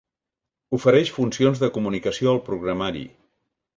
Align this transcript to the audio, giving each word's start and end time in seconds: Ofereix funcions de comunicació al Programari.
Ofereix 0.77 1.11
funcions 1.17 1.61
de 1.65 1.69
comunicació 1.75 2.33
al 2.33 2.43
Programari. 2.49 3.05